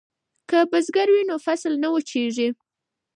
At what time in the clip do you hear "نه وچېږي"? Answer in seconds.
1.83-2.49